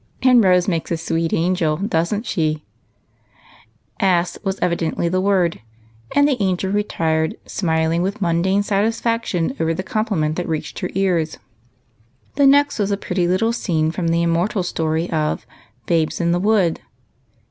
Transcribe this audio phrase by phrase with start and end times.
[0.25, 2.63] Rose makes a sweet angel, don't she?""
[3.99, 5.59] Ass" was evidently the word,
[6.15, 10.79] and the angel re tired, smiling with mundane satisfaction over the com pliment that reached
[10.79, 11.37] her ears.
[12.33, 15.45] The next was a pretty little scene from the immortal story of"
[15.85, 16.79] Babes in the "Wood."